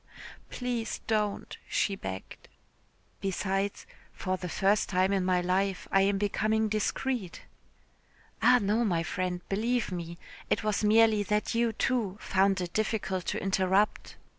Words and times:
"Please 0.49 0.99
don't," 1.05 1.59
she 1.69 1.95
begged. 1.95 2.47
"Besides, 3.19 3.85
for 4.11 4.35
the 4.35 4.49
first 4.49 4.89
time 4.89 5.13
in 5.13 5.23
my 5.23 5.41
life 5.41 5.87
I 5.91 6.01
am 6.01 6.17
becoming 6.17 6.69
discreet." 6.69 7.43
"Ah, 8.41 8.57
no, 8.59 8.83
my 8.83 9.03
friend, 9.03 9.41
believe 9.47 9.91
me. 9.91 10.17
It 10.49 10.63
was 10.63 10.83
merely 10.83 11.21
that 11.21 11.53
you, 11.53 11.71
too, 11.71 12.17
found 12.19 12.61
it 12.61 12.73
difficult 12.73 13.27
to 13.27 13.43
interrupt." 13.43 14.15